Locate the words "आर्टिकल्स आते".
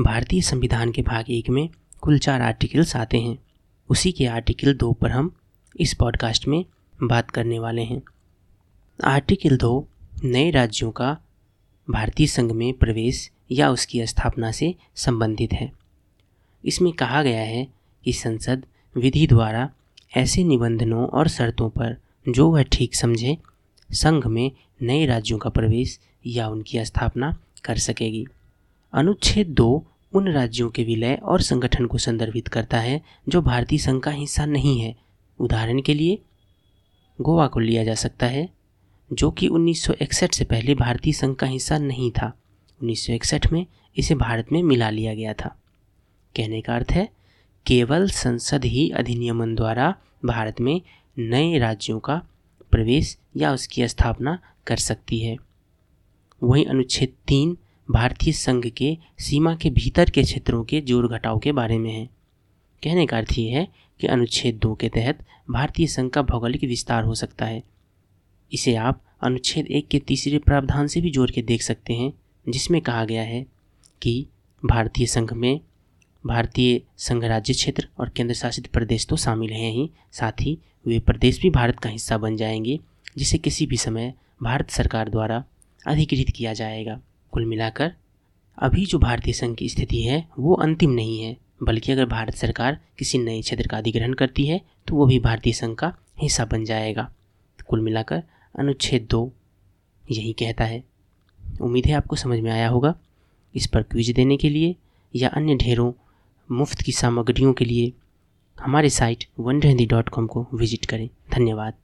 2.42-3.20